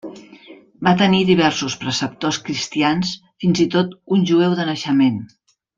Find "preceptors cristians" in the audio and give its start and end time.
1.83-3.15